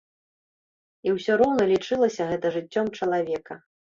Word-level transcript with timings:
І 1.09 1.13
ўсё 1.17 1.33
роўна 1.41 1.63
лічылася 1.73 2.27
гэта 2.31 2.53
жыццём 2.57 2.85
чалавека. 3.01 3.59